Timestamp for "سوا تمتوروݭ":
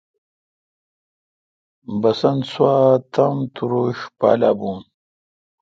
2.53-3.97